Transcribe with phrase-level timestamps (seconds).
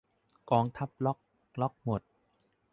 [0.51, 1.17] กองทัพล็อค
[1.61, 2.01] ล็อคหมด